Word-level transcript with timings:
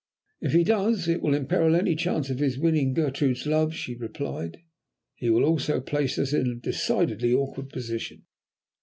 "If 0.41 0.53
he 0.53 0.63
does 0.63 1.05
he 1.05 1.17
will 1.17 1.35
imperil 1.35 1.75
any 1.75 1.93
chance 1.95 2.27
he 2.29 2.35
has 2.35 2.57
of 2.57 2.63
winning 2.63 2.95
Gertrude's 2.95 3.45
love," 3.45 3.75
she 3.75 3.93
replied. 3.93 4.63
"He 5.13 5.29
will 5.29 5.43
also 5.43 5.79
place 5.79 6.17
us 6.17 6.33
in 6.33 6.47
a 6.47 6.55
decidedly 6.55 7.31
awkward 7.31 7.69
position." 7.69 8.25